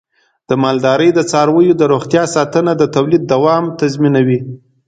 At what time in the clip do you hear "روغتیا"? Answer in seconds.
1.93-2.23